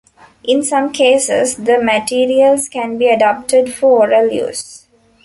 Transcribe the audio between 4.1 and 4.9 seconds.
oral use.